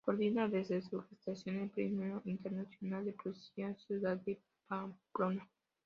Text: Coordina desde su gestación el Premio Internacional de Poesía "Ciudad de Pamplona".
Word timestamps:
Coordina 0.03 0.47
desde 0.47 0.81
su 0.81 0.99
gestación 1.03 1.57
el 1.57 1.69
Premio 1.69 2.23
Internacional 2.25 3.05
de 3.05 3.13
Poesía 3.13 3.75
"Ciudad 3.85 4.17
de 4.17 4.41
Pamplona". 4.67 5.47